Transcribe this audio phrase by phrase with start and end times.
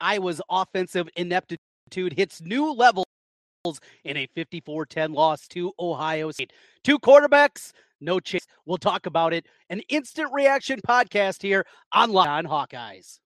[0.00, 3.06] Iowa's offensive ineptitude hits new levels
[4.04, 6.52] in a 54 10 loss to Ohio State.
[6.84, 8.46] Two quarterbacks, no chance.
[8.64, 9.46] We'll talk about it.
[9.68, 13.18] An instant reaction podcast here on Locked On Hawkeyes.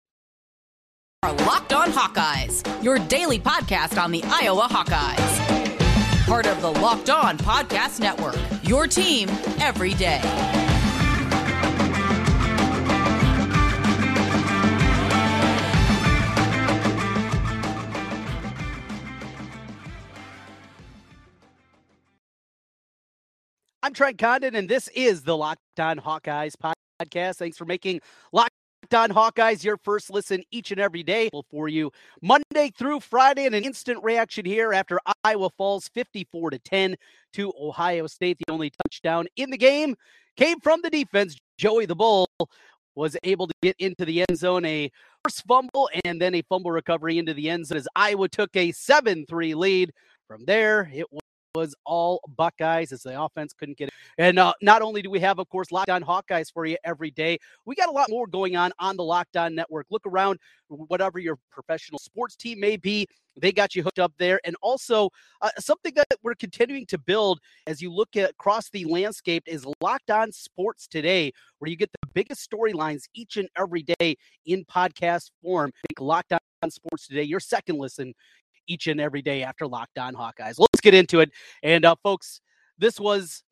[1.22, 6.27] Locked On Hawkeyes, your daily podcast on the Iowa Hawkeyes.
[6.27, 9.29] Part of the Locked On Podcast Network, your team
[9.61, 10.20] every day.
[23.92, 27.37] I'm Trent Condon, and this is the Locked On Hawkeyes podcast.
[27.37, 28.01] Thanks for making
[28.32, 28.55] Locked
[28.95, 31.92] On Hawkeyes your first listen each and every day for you,
[32.23, 36.96] Monday through Friday, and an instant reaction here after Iowa falls 54 to 10
[37.34, 38.38] to Ohio State.
[38.38, 39.95] The only touchdown in the game
[40.38, 41.37] came from the defense.
[41.59, 42.27] Joey the Bull
[42.95, 44.90] was able to get into the end zone, a
[45.23, 48.73] first fumble, and then a fumble recovery into the end zone as Iowa took a
[48.73, 49.93] 7 3 lead.
[50.29, 51.04] From there, it
[51.54, 53.95] was all Buckeyes as the offense couldn't get it.
[54.18, 57.10] And uh, not only do we have, of course, Locked On Hawkeyes for you every
[57.10, 59.86] day, we got a lot more going on on the Locked On Network.
[59.90, 64.41] Look around, whatever your professional sports team may be, they got you hooked up there.
[64.44, 65.10] And also,
[65.41, 69.66] uh, something that we're continuing to build as you look at across the landscape is
[69.80, 74.16] Locked On Sports Today, where you get the biggest storylines each and every day
[74.47, 75.70] in podcast form.
[75.98, 78.14] Locked On Sports Today, your second listen
[78.66, 80.59] each and every day after Locked On Hawkeyes.
[80.59, 81.31] Let's get into it.
[81.62, 82.41] And uh, folks,
[82.78, 83.43] this was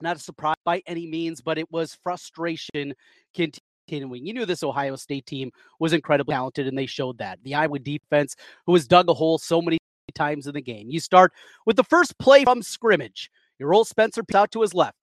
[0.00, 2.94] not a surprise by any means, but it was frustration
[3.34, 4.26] continuing.
[4.26, 7.38] You knew this Ohio State team was incredibly talented, and they showed that.
[7.44, 9.78] The Iowa defense, who has dug a hole so many
[10.14, 10.90] times in the game.
[10.90, 11.32] You start
[11.64, 13.30] with the first play from scrimmage.
[13.58, 14.96] Your old Spencer out to his left.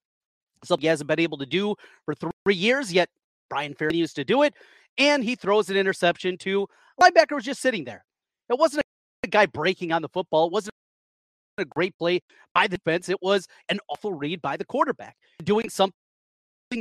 [0.63, 1.75] Something he hasn't been able to do
[2.05, 3.09] for three years, yet
[3.49, 4.53] Brian Fair used to do it.
[4.97, 6.67] And he throws an interception to
[7.01, 8.05] linebacker was just sitting there.
[8.49, 8.82] It wasn't
[9.33, 10.47] guy breaking on the football.
[10.47, 10.73] It wasn't
[11.57, 12.21] a great play
[12.53, 13.09] by the defense.
[13.09, 15.93] It was an awful read by the quarterback, doing something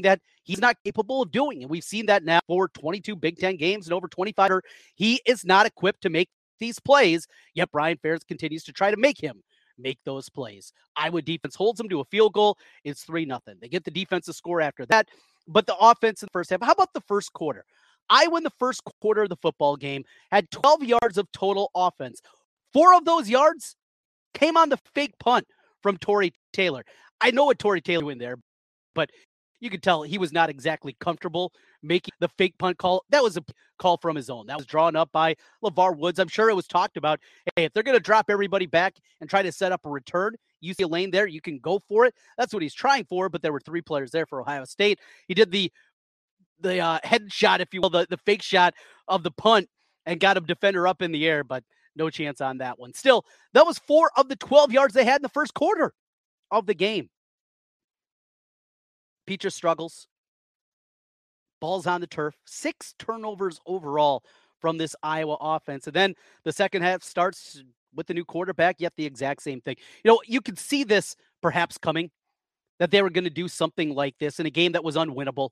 [0.02, 1.62] that he's not capable of doing.
[1.62, 4.60] And we've seen that now for 22 Big Ten games and over 25.
[4.94, 6.28] He is not equipped to make
[6.58, 9.42] these plays, yet Brian Ferentz continues to try to make him
[9.78, 10.72] make those plays.
[10.96, 12.56] Iowa defense holds them to a field goal.
[12.84, 13.56] It's 3 nothing.
[13.60, 15.08] They get the defensive score after that.
[15.48, 17.64] But the offense in the first half, how about the first quarter?
[18.08, 22.20] I win the first quarter of the football game, had 12 yards of total offense.
[22.72, 23.76] Four of those yards
[24.34, 25.46] came on the fake punt
[25.82, 26.84] from Tory Taylor.
[27.20, 28.36] I know what Tory Taylor in there,
[28.94, 29.10] but
[29.60, 33.04] you could tell he was not exactly comfortable making the fake punt call.
[33.10, 33.44] That was a
[33.78, 34.46] call from his own.
[34.46, 36.18] That was drawn up by LeVar Woods.
[36.18, 37.20] I'm sure it was talked about.
[37.54, 40.34] Hey, if they're going to drop everybody back and try to set up a return,
[40.60, 42.14] you see a lane there, you can go for it.
[42.38, 44.98] That's what he's trying for, but there were three players there for Ohio State.
[45.28, 45.72] He did the
[46.60, 48.74] the uh, headshot, if you will, the, the fake shot
[49.08, 49.68] of the punt
[50.06, 51.64] and got a defender up in the air, but
[51.96, 52.92] no chance on that one.
[52.94, 55.92] Still, that was four of the 12 yards they had in the first quarter
[56.50, 57.08] of the game.
[59.26, 60.06] Petras struggles.
[61.60, 62.34] Balls on the turf.
[62.44, 64.24] Six turnovers overall
[64.60, 65.86] from this Iowa offense.
[65.86, 66.14] And then
[66.44, 67.62] the second half starts
[67.94, 69.76] with the new quarterback, yet the exact same thing.
[70.02, 72.10] You know, you could see this perhaps coming
[72.78, 75.50] that they were going to do something like this in a game that was unwinnable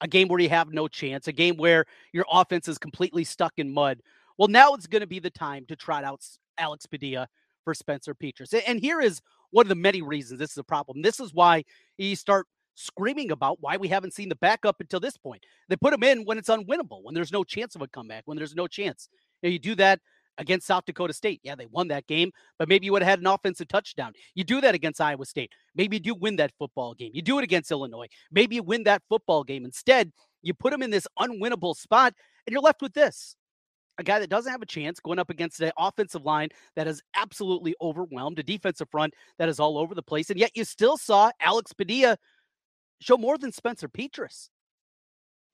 [0.00, 3.52] a game where you have no chance, a game where your offense is completely stuck
[3.56, 4.00] in mud.
[4.38, 6.24] Well, now it's going to be the time to trot out
[6.56, 7.28] Alex Padilla
[7.64, 8.54] for Spencer Petras.
[8.66, 11.02] And here is one of the many reasons this is a problem.
[11.02, 11.64] This is why
[11.98, 15.44] you start screaming about why we haven't seen the backup until this point.
[15.68, 18.38] They put him in when it's unwinnable, when there's no chance of a comeback, when
[18.38, 19.08] there's no chance.
[19.42, 20.00] You, you do that
[20.38, 21.40] against South Dakota State.
[21.42, 24.12] Yeah, they won that game, but maybe you would have had an offensive touchdown.
[24.36, 25.50] You do that against Iowa State.
[25.74, 27.10] Maybe you do win that football game.
[27.12, 28.06] You do it against Illinois.
[28.30, 29.64] Maybe you win that football game.
[29.64, 30.12] Instead,
[30.42, 32.14] you put them in this unwinnable spot,
[32.46, 33.34] and you're left with this.
[33.98, 37.02] A guy that doesn't have a chance going up against an offensive line that is
[37.16, 40.30] absolutely overwhelmed, a defensive front that is all over the place.
[40.30, 42.16] And yet you still saw Alex Padilla
[43.00, 44.50] show more than Spencer Petras.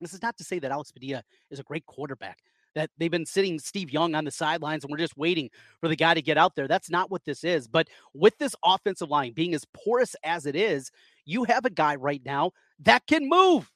[0.01, 2.39] This is not to say that Alex Padilla is a great quarterback
[2.75, 5.49] that they've been sitting Steve Young on the sidelines and we're just waiting
[5.81, 6.69] for the guy to get out there.
[6.69, 7.69] That's not what this is.
[7.69, 10.91] But with this offensive line being as porous as it is,
[11.25, 13.71] you have a guy right now that can move.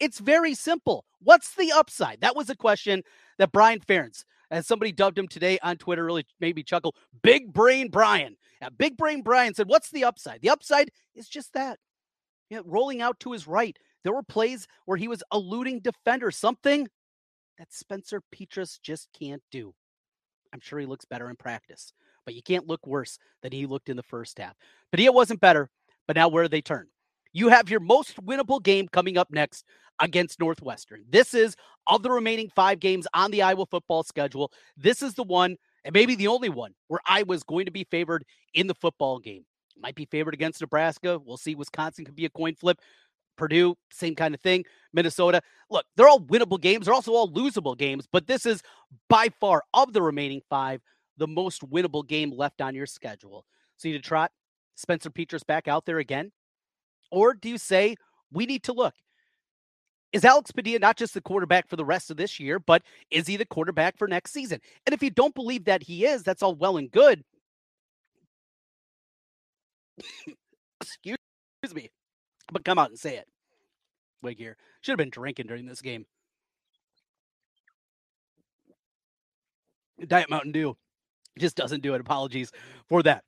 [0.00, 1.04] It's very simple.
[1.20, 2.20] What's the upside?
[2.20, 3.02] That was a question
[3.38, 6.94] that Brian Ferentz, as somebody dubbed him today on Twitter, really made me chuckle.
[7.22, 8.36] Big Brain Brian.
[8.60, 10.40] Now, Big Brain Brian said, What's the upside?
[10.42, 11.78] The upside is just that.
[12.50, 13.76] You know, rolling out to his right.
[14.04, 16.86] There were plays where he was eluding defenders, something
[17.58, 19.74] that Spencer Petras just can't do.
[20.52, 21.92] I'm sure he looks better in practice,
[22.24, 24.54] but you can't look worse than he looked in the first half.
[24.92, 25.70] Padilla wasn't better,
[26.06, 26.86] but now where do they turn?
[27.36, 29.66] You have your most winnable game coming up next
[30.00, 31.04] against Northwestern.
[31.06, 31.54] This is
[31.86, 34.50] of the remaining five games on the Iowa football schedule.
[34.74, 38.24] This is the one, and maybe the only one, where Iowa's going to be favored
[38.54, 39.44] in the football game.
[39.78, 41.18] Might be favored against Nebraska.
[41.22, 41.54] We'll see.
[41.54, 42.80] Wisconsin could be a coin flip.
[43.36, 44.64] Purdue, same kind of thing.
[44.94, 45.42] Minnesota.
[45.68, 46.86] Look, they're all winnable games.
[46.86, 48.62] They're also all losable games, but this is
[49.10, 50.80] by far of the remaining five
[51.18, 53.44] the most winnable game left on your schedule.
[53.76, 54.32] So you to trot
[54.74, 56.32] Spencer Petras back out there again?
[57.10, 57.96] Or do you say
[58.32, 58.94] we need to look?
[60.12, 63.26] Is Alex Padilla not just the quarterback for the rest of this year, but is
[63.26, 64.60] he the quarterback for next season?
[64.86, 67.22] And if you don't believe that he is, that's all well and good.
[70.80, 71.18] Excuse
[71.74, 71.90] me.
[72.52, 73.26] But come out and say it.
[74.22, 74.56] Wig here.
[74.80, 76.06] Should have been drinking during this game.
[80.06, 80.76] Diet Mountain Dew
[81.38, 82.00] just doesn't do it.
[82.00, 82.52] Apologies
[82.88, 83.24] for that.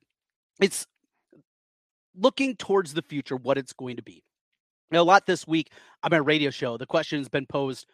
[0.61, 0.85] It's
[2.15, 4.23] looking towards the future, what it's going to be.
[4.91, 5.71] Now, a lot this week
[6.03, 7.85] on my radio show, the question has been posed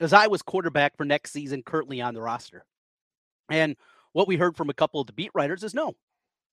[0.00, 2.64] as I was quarterback for next season currently on the roster.
[3.50, 3.76] And
[4.12, 5.94] what we heard from a couple of the beat writers is no.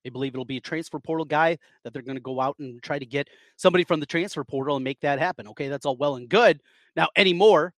[0.03, 2.81] They believe it'll be a transfer portal guy that they're going to go out and
[2.81, 3.27] try to get
[3.57, 5.47] somebody from the transfer portal and make that happen.
[5.49, 6.61] Okay, that's all well and good.
[6.95, 7.73] Now, anymore,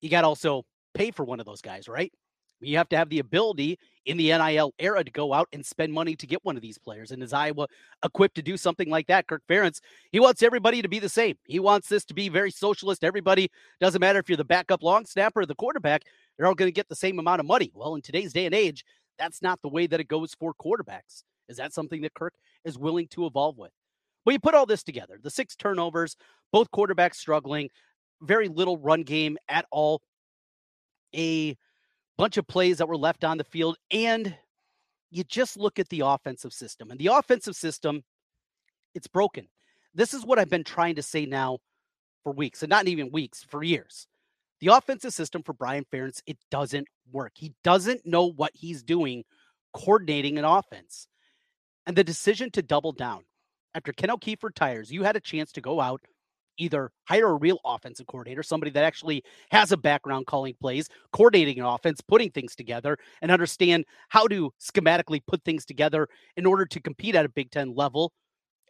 [0.00, 2.12] you got to also pay for one of those guys, right?
[2.60, 5.92] You have to have the ability in the NIL era to go out and spend
[5.92, 7.10] money to get one of these players.
[7.10, 7.66] And is Iowa
[8.04, 9.26] equipped to do something like that?
[9.26, 9.80] Kirk Ferentz,
[10.12, 11.36] he wants everybody to be the same.
[11.46, 13.04] He wants this to be very socialist.
[13.04, 16.02] Everybody doesn't matter if you're the backup long snapper or the quarterback,
[16.36, 17.70] they're all going to get the same amount of money.
[17.74, 18.84] Well, in today's day and age,
[19.18, 21.22] that's not the way that it goes for quarterbacks.
[21.48, 22.34] Is that something that Kirk
[22.64, 23.70] is willing to evolve with?
[24.24, 26.16] Well, you put all this together the six turnovers,
[26.52, 27.70] both quarterbacks struggling,
[28.22, 30.02] very little run game at all,
[31.14, 31.56] a
[32.16, 34.36] bunch of plays that were left on the field, and
[35.10, 36.90] you just look at the offensive system.
[36.90, 38.02] And the offensive system,
[38.94, 39.48] it's broken.
[39.94, 41.58] This is what I've been trying to say now
[42.22, 44.06] for weeks, and not even weeks, for years.
[44.60, 47.32] The offensive system for Brian Ferentz, it doesn't work.
[47.34, 49.24] He doesn't know what he's doing
[49.72, 51.06] coordinating an offense.
[51.86, 53.24] And the decision to double down
[53.74, 56.00] after Ken O'Keefe retires, you had a chance to go out,
[56.58, 61.58] either hire a real offensive coordinator, somebody that actually has a background calling plays, coordinating
[61.58, 66.64] an offense, putting things together, and understand how to schematically put things together in order
[66.64, 68.12] to compete at a Big Ten level.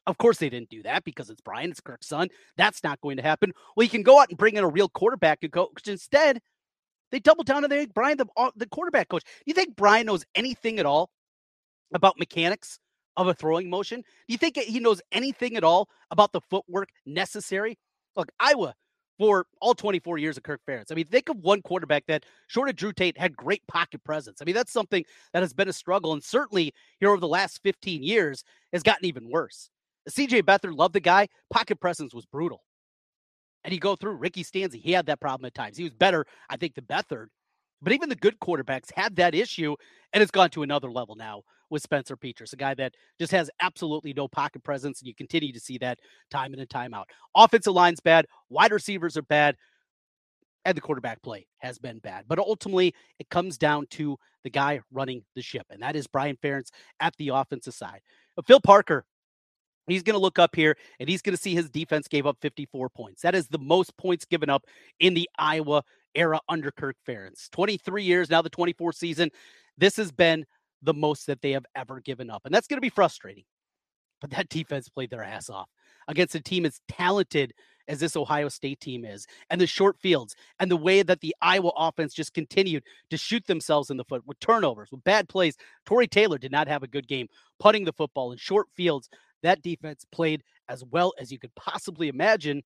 [0.07, 2.29] Of course, they didn't do that because it's Brian, it's Kirk's son.
[2.57, 3.53] That's not going to happen.
[3.75, 5.87] Well, you can go out and bring in a real quarterback and coach.
[5.87, 6.41] Instead,
[7.11, 9.23] they double down and they make Brian the, uh, the quarterback coach.
[9.47, 11.11] You think Brian knows anything at all
[11.95, 12.79] about mechanics
[13.17, 14.01] of a throwing motion?
[14.01, 17.79] Do you think he knows anything at all about the footwork necessary?
[18.17, 18.75] Look, Iowa
[19.19, 20.91] for all 24 years of Kirk Ferentz.
[20.91, 24.41] I mean, think of one quarterback that, short of Drew Tate, had great pocket presence.
[24.41, 27.61] I mean, that's something that has been a struggle, and certainly here over the last
[27.63, 29.71] 15 years has gotten even worse.
[30.09, 31.29] CJ Beathard loved the guy.
[31.51, 32.65] Pocket presence was brutal.
[33.63, 35.79] And you go through Ricky Stanzi, he had that problem at times.
[35.79, 37.29] He was better, I think, than Beathard.
[37.85, 39.77] But even the good quarterbacks had that issue,
[40.13, 43.51] and it's gone to another level now with Spencer Petras, a guy that just has
[43.61, 45.99] absolutely no pocket presence, and you continue to see that
[46.31, 47.09] time in and time out.
[47.37, 49.57] Offensive line's bad, wide receivers are bad,
[50.65, 52.25] and the quarterback play has been bad.
[52.27, 56.39] But ultimately, it comes down to the guy running the ship, and that is Brian
[56.43, 56.71] Ferentz
[57.01, 58.01] at the offensive side.
[58.35, 59.05] But Phil Parker,
[59.87, 62.39] he's going to look up here and he's going to see his defense gave up
[62.41, 63.23] 54 points.
[63.23, 64.65] That is the most points given up
[65.01, 65.83] in the Iowa
[66.15, 67.51] era under Kirk Ferentz.
[67.51, 69.31] 23 years now, the 24 season.
[69.77, 70.45] This has been
[70.83, 72.43] the most that they have ever given up.
[72.45, 73.45] And that's going to be frustrating.
[74.21, 75.69] But that defense played their ass off
[76.09, 77.53] against a team as talented
[77.89, 81.35] as this Ohio State team is, and the short fields, and the way that the
[81.43, 85.57] Iowa offense just continued to shoot themselves in the foot with turnovers, with bad plays.
[85.85, 87.29] Tory Taylor did not have a good game
[87.59, 89.11] putting the football in short fields.
[89.43, 92.63] That defense played as well as you could possibly imagine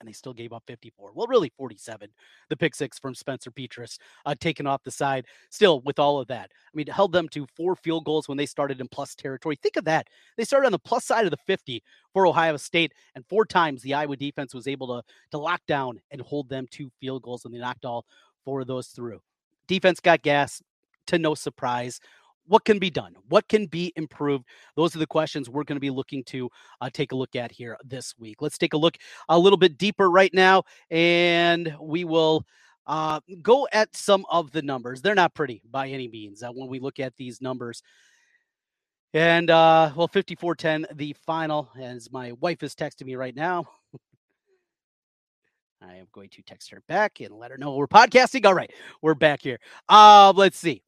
[0.00, 1.12] and they still gave up 54.
[1.14, 2.08] Well, really 47.
[2.48, 5.26] The pick six from Spencer Petras uh, taken off the side.
[5.50, 8.46] Still, with all of that, I mean, held them to four field goals when they
[8.46, 9.56] started in plus territory.
[9.56, 10.08] Think of that.
[10.36, 13.82] They started on the plus side of the 50 for Ohio State, and four times
[13.82, 17.44] the Iowa defense was able to to lock down and hold them to field goals,
[17.44, 18.06] and they knocked all
[18.44, 19.20] four of those through.
[19.66, 20.62] Defense got gas
[21.06, 22.00] to no surprise
[22.46, 23.14] what can be done?
[23.28, 24.44] What can be improved?
[24.76, 26.48] Those are the questions we're going to be looking to
[26.80, 28.40] uh, take a look at here this week.
[28.40, 28.96] Let's take a look
[29.28, 32.46] a little bit deeper right now, and we will
[32.86, 35.02] uh, go at some of the numbers.
[35.02, 37.82] They're not pretty by any means uh, when we look at these numbers.
[39.14, 43.66] And uh, well, 5410, the final, as my wife is texting me right now.
[45.82, 48.44] I am going to text her back and let her know we're podcasting.
[48.44, 48.70] All right,
[49.02, 49.58] we're back here.
[49.88, 50.82] Uh, let's see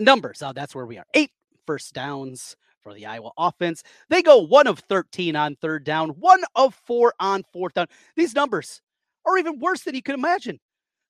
[0.00, 0.42] numbers.
[0.42, 1.06] Oh, that's where we are.
[1.14, 1.30] Eight
[1.66, 3.82] first downs for the Iowa offense.
[4.08, 7.86] They go one of 13 on third down, one of four on fourth down.
[8.16, 8.80] These numbers
[9.26, 10.58] are even worse than you could imagine.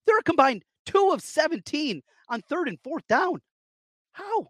[0.07, 3.41] They're a combined two of 17 on third and fourth down.
[4.13, 4.49] How?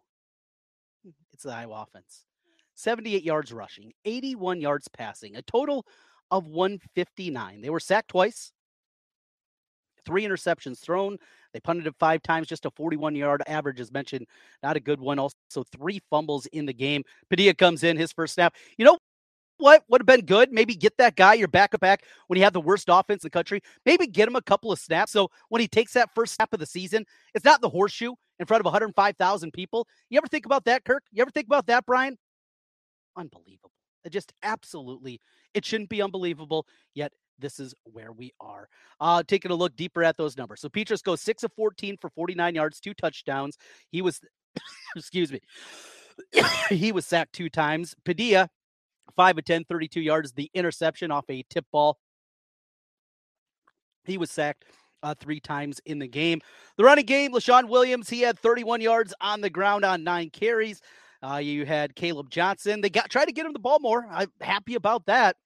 [1.33, 2.25] It's the Iowa offense.
[2.75, 5.85] 78 yards rushing, 81 yards passing, a total
[6.31, 7.61] of 159.
[7.61, 8.53] They were sacked twice,
[10.07, 11.19] three interceptions thrown.
[11.53, 14.27] They punted it five times, just a 41 yard average, as mentioned.
[14.63, 15.19] Not a good one.
[15.19, 17.05] Also, three fumbles in the game.
[17.29, 18.55] Padilla comes in his first snap.
[18.79, 18.99] You know
[19.59, 20.53] what would have been good?
[20.53, 23.31] Maybe get that guy your backup back when you have the worst offense in the
[23.31, 23.61] country.
[23.85, 25.13] Maybe get him a couple of snaps.
[25.13, 27.05] So when he takes that first snap of the season,
[27.35, 29.87] it's not the horseshoe in front of 105,000 people.
[30.09, 31.05] You ever think about that, Kirk?
[31.13, 32.17] You ever think about that, Brian?
[33.17, 33.73] Unbelievable.
[34.05, 35.21] It just absolutely,
[35.53, 38.69] it shouldn't be unbelievable, yet this is where we are.
[39.01, 40.61] Uh, taking a look deeper at those numbers.
[40.61, 43.57] So Petras goes six of 14 for 49 yards, two touchdowns.
[43.91, 44.21] He was,
[44.97, 45.41] excuse me,
[46.69, 47.95] he was sacked two times.
[48.05, 48.49] Padilla,
[49.17, 51.99] five of 10, 32 yards, the interception off a tip ball.
[54.05, 54.65] He was sacked
[55.03, 56.41] uh, three times in the game.
[56.77, 60.81] The running game, Leshon Williams, he had 31 yards on the ground on nine carries.
[61.23, 62.81] Uh, you had Kaleb Johnson.
[62.81, 64.07] They got tried to get him the ball more.
[64.11, 65.37] I'm happy about that.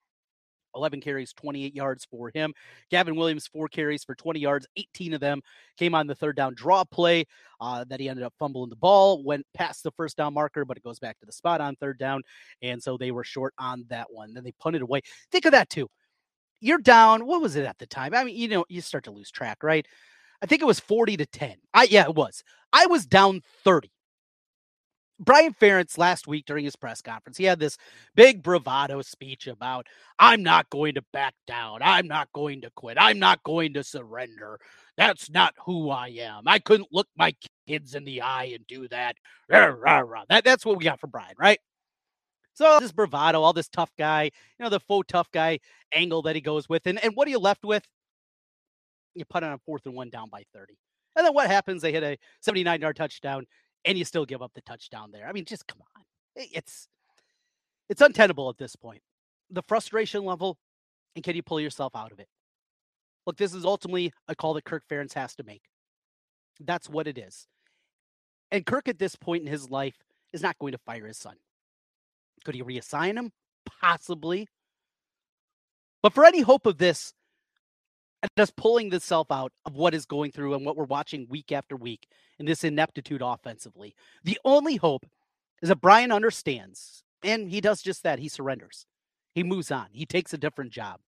[0.74, 2.52] 11 carries, 28 yards for him.
[2.90, 4.66] Gavin Williams, four carries for 20 yards.
[4.76, 5.40] 18 of them
[5.76, 7.24] came on the third down draw play
[7.60, 10.76] uh, that he ended up fumbling the ball, went past the first down marker, but
[10.76, 12.22] it goes back to the spot on third down.
[12.62, 14.34] And so they were short on that one.
[14.34, 15.02] Then they punted away.
[15.30, 15.88] Think of that too.
[16.60, 17.26] You're down.
[17.26, 18.14] What was it at the time?
[18.14, 19.86] I mean, you know, you start to lose track, right?
[20.42, 21.56] I think it was 40 to 10.
[21.72, 22.42] I yeah, it was.
[22.72, 23.90] I was down 30.
[25.20, 27.78] Brian Ferentz last week during his press conference, he had this
[28.14, 29.86] big bravado speech about,
[30.18, 31.80] I'm not going to back down.
[31.82, 32.96] I'm not going to quit.
[33.00, 34.58] I'm not going to surrender.
[34.96, 36.42] That's not who I am.
[36.46, 37.34] I couldn't look my
[37.66, 39.16] kids in the eye and do that.
[40.28, 41.58] That that's what we got from Brian, right?
[42.54, 45.58] So this bravado, all this tough guy, you know, the faux tough guy
[45.92, 46.86] angle that he goes with.
[46.86, 47.84] And, and what are you left with?
[49.14, 50.74] You put on a fourth and one down by 30.
[51.16, 51.82] And then what happens?
[51.82, 53.46] They hit a 79 yard touchdown
[53.84, 55.26] and you still give up the touchdown there.
[55.26, 56.02] I mean, just come on.
[56.36, 56.88] It's
[57.88, 59.02] it's untenable at this point.
[59.50, 60.58] The frustration level,
[61.14, 62.28] and can you pull yourself out of it?
[63.26, 65.62] Look, this is ultimately a call that Kirk Ferentz has to make.
[66.60, 67.46] That's what it is.
[68.50, 69.96] And Kirk, at this point in his life,
[70.32, 71.36] is not going to fire his son.
[72.44, 73.32] Could he reassign him?
[73.80, 74.46] Possibly.
[76.02, 77.14] But for any hope of this,
[78.22, 81.26] and just pulling this self out of what is going through and what we're watching
[81.28, 83.94] week after week in this ineptitude offensively.
[84.22, 85.06] The only hope
[85.62, 88.18] is that Brian understands, and he does just that.
[88.18, 88.86] He surrenders.
[89.34, 89.86] He moves on.
[89.92, 91.00] He takes a different job.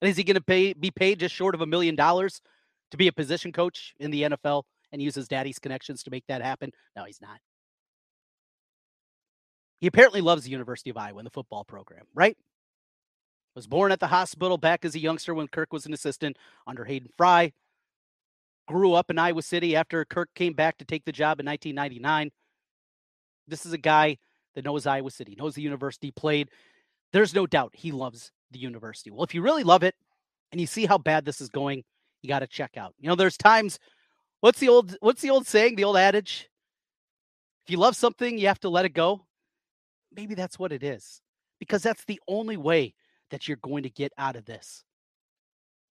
[0.00, 2.40] And is he going to pay be paid just short of a million dollars
[2.90, 6.26] to be a position coach in the NFL and use his daddy's connections to make
[6.28, 6.72] that happen?
[6.96, 7.40] No, he's not.
[9.80, 12.36] He apparently loves the University of Iowa and the football program, right?
[13.58, 16.36] was born at the hospital back as a youngster when Kirk was an assistant
[16.68, 17.52] under Hayden Fry.
[18.68, 22.30] Grew up in Iowa City after Kirk came back to take the job in 1999.
[23.48, 24.18] This is a guy
[24.54, 26.50] that knows Iowa City, knows the university, played.
[27.12, 29.10] There's no doubt he loves the university.
[29.10, 29.94] Well, if you really love it
[30.52, 31.82] and you see how bad this is going,
[32.22, 32.94] you got to check out.
[32.98, 33.78] You know, there's times
[34.40, 36.50] what's the old what's the old saying, the old adage?
[37.64, 39.26] If you love something, you have to let it go.
[40.14, 41.22] Maybe that's what it is.
[41.58, 42.94] Because that's the only way
[43.30, 44.84] that you're going to get out of this.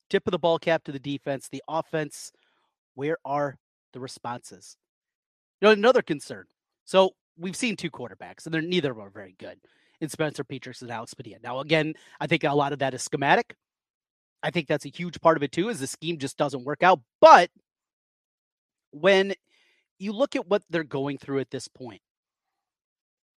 [0.09, 2.33] Tip of the ball cap to the defense, the offense.
[2.97, 3.57] Where are
[3.93, 4.77] the responses?
[5.61, 6.47] You know, another concern.
[6.85, 9.59] So we've seen two quarterbacks, and they're neither of them are very good
[10.01, 11.37] in Spencer Petras and Alex Padilla.
[11.43, 13.55] Now, again, I think a lot of that is schematic.
[14.43, 16.83] I think that's a huge part of it too, is the scheme just doesn't work
[16.83, 17.01] out.
[17.21, 17.51] But
[18.91, 19.35] when
[19.99, 22.01] you look at what they're going through at this point,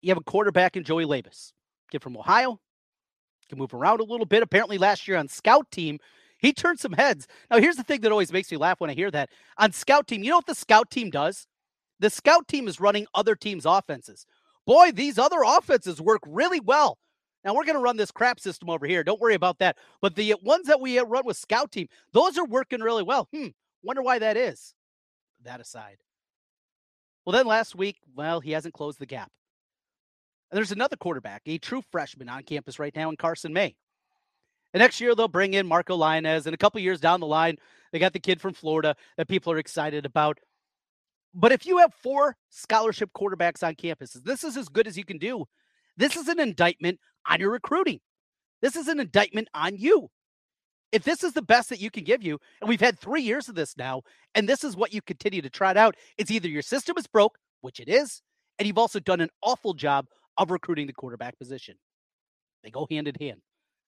[0.01, 1.51] you have a quarterback in Joey Labas,
[1.91, 2.59] kid from Ohio,
[3.49, 4.43] can move around a little bit.
[4.43, 5.99] Apparently, last year on scout team,
[6.39, 7.27] he turned some heads.
[7.51, 9.29] Now, here's the thing that always makes me laugh when I hear that.
[9.57, 11.45] On scout team, you know what the scout team does?
[11.99, 14.25] The scout team is running other teams' offenses.
[14.65, 16.97] Boy, these other offenses work really well.
[17.43, 19.03] Now we're going to run this crap system over here.
[19.03, 19.77] Don't worry about that.
[20.01, 23.27] But the ones that we run with scout team, those are working really well.
[23.33, 23.47] Hmm.
[23.83, 24.73] Wonder why that is.
[25.43, 25.97] That aside.
[27.25, 29.31] Well, then last week, well, he hasn't closed the gap.
[30.51, 33.75] And there's another quarterback, a true freshman on campus right now in Carson May.
[34.73, 37.57] And next year they'll bring in Marco Lainez, and a couple years down the line,
[37.91, 40.39] they got the kid from Florida that people are excited about.
[41.33, 45.05] But if you have four scholarship quarterbacks on campuses, this is as good as you
[45.05, 45.45] can do.
[45.97, 47.99] This is an indictment on your recruiting.
[48.61, 50.09] This is an indictment on you.
[50.91, 53.47] If this is the best that you can give you, and we've had three years
[53.47, 54.01] of this now,
[54.33, 57.37] and this is what you continue to trot out, it's either your system is broke,
[57.61, 58.21] which it is,
[58.57, 60.07] and you've also done an awful job
[60.37, 61.75] of recruiting the quarterback position.
[62.63, 63.41] They go hand in hand.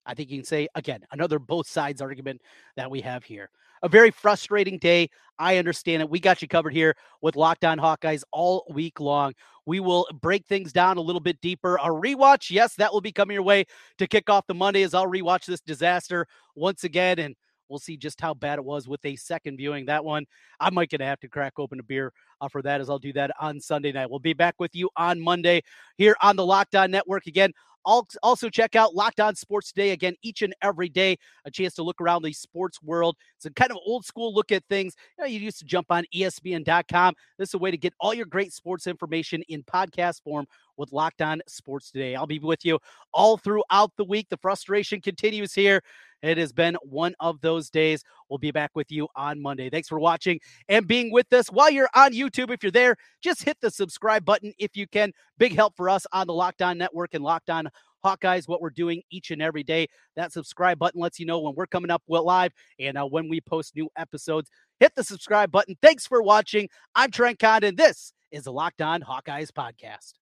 [0.06, 2.42] I think you can say, again, another both sides argument
[2.76, 3.50] that we have here.
[3.84, 5.10] A very frustrating day.
[5.40, 6.10] I understand it.
[6.10, 9.34] We got you covered here with Locked On Hawkeyes all week long.
[9.66, 11.78] We will break things down a little bit deeper.
[11.78, 13.66] A rewatch, yes, that will be coming your way
[13.98, 17.18] to kick off the Monday as I'll rewatch this disaster once again.
[17.20, 17.36] And
[17.70, 19.86] we'll see just how bad it was with a second viewing.
[19.86, 20.26] That one,
[20.60, 23.14] I might gonna have to crack open a beer uh, for that as I'll do
[23.14, 24.10] that on Sunday night.
[24.10, 25.64] We'll be back with you on Monday
[25.98, 27.52] here on the Locked On Network again.
[27.86, 31.18] Also, check out Locked On Sports Today again each and every day.
[31.46, 33.18] A chance to look around the sports world.
[33.38, 34.96] It's a kind of old school look at things.
[35.18, 37.16] You, know, you used to jump on ESPN.com.
[37.38, 40.46] This is a way to get all your great sports information in podcast form
[40.82, 42.16] with Locked On Sports Today.
[42.16, 42.80] I'll be with you
[43.14, 44.28] all throughout the week.
[44.30, 45.82] The frustration continues here.
[46.22, 48.04] It has been one of those days.
[48.30, 49.70] We'll be back with you on Monday.
[49.70, 51.48] Thanks for watching and being with us.
[51.48, 55.14] While you're on YouTube, if you're there, just hit the subscribe button if you can.
[55.38, 57.70] Big help for us on the Locked On Network and Locked On
[58.04, 59.88] Hawkeyes, what we're doing each and every day.
[60.16, 63.42] That subscribe button lets you know when we're coming up live and uh, when we
[63.42, 64.50] post new episodes.
[64.80, 65.76] Hit the subscribe button.
[65.82, 66.70] Thanks for watching.
[66.96, 67.76] I'm Trent Condon.
[67.76, 70.21] This is the Locked On Hawkeyes podcast.